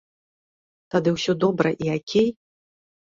Тады 0.95 1.13
ўсё 1.17 1.31
добра 1.43 1.69
і 1.85 1.93
акей? 1.97 2.29